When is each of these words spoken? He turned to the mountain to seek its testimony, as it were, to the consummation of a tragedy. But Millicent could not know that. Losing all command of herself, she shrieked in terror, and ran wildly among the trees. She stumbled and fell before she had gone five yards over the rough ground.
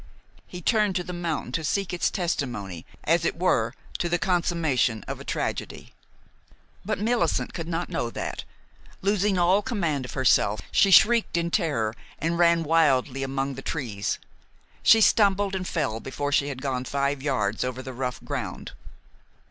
He 0.47 0.63
turned 0.63 0.95
to 0.95 1.03
the 1.03 1.13
mountain 1.13 1.51
to 1.51 1.63
seek 1.63 1.93
its 1.93 2.09
testimony, 2.09 2.87
as 3.03 3.23
it 3.23 3.37
were, 3.37 3.75
to 3.99 4.09
the 4.09 4.17
consummation 4.17 5.03
of 5.07 5.19
a 5.19 5.23
tragedy. 5.23 5.93
But 6.83 6.97
Millicent 6.97 7.53
could 7.53 7.67
not 7.67 7.87
know 7.87 8.09
that. 8.09 8.43
Losing 9.03 9.37
all 9.37 9.61
command 9.61 10.05
of 10.05 10.13
herself, 10.13 10.59
she 10.71 10.89
shrieked 10.89 11.37
in 11.37 11.51
terror, 11.51 11.93
and 12.17 12.39
ran 12.39 12.63
wildly 12.63 13.21
among 13.21 13.53
the 13.53 13.61
trees. 13.61 14.17
She 14.81 15.01
stumbled 15.01 15.53
and 15.53 15.67
fell 15.67 15.99
before 15.99 16.31
she 16.31 16.47
had 16.47 16.63
gone 16.63 16.83
five 16.83 17.21
yards 17.21 17.63
over 17.63 17.83
the 17.83 17.93
rough 17.93 18.23
ground. 18.23 18.71